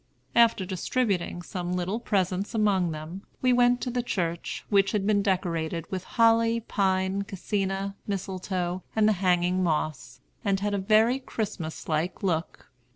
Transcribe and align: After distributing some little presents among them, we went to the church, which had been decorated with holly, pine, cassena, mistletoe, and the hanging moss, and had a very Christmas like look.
After 0.33 0.65
distributing 0.65 1.43
some 1.43 1.73
little 1.73 1.99
presents 1.99 2.55
among 2.55 2.89
them, 2.89 3.21
we 3.43 3.53
went 3.53 3.81
to 3.81 3.91
the 3.91 4.01
church, 4.01 4.65
which 4.69 4.93
had 4.93 5.05
been 5.05 5.21
decorated 5.21 5.85
with 5.91 6.05
holly, 6.17 6.61
pine, 6.61 7.21
cassena, 7.23 7.93
mistletoe, 8.07 8.81
and 8.95 9.07
the 9.07 9.11
hanging 9.21 9.61
moss, 9.61 10.19
and 10.43 10.59
had 10.59 10.73
a 10.73 10.79
very 10.79 11.19
Christmas 11.19 11.87
like 11.87 12.23
look. 12.23 12.71